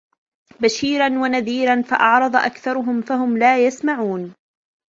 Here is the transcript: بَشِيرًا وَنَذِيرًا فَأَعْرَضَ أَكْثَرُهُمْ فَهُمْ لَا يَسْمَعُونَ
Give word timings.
بَشِيرًا 0.61 1.07
وَنَذِيرًا 1.19 1.81
فَأَعْرَضَ 1.81 2.35
أَكْثَرُهُمْ 2.35 3.01
فَهُمْ 3.01 3.37
لَا 3.37 3.63
يَسْمَعُونَ 3.67 4.33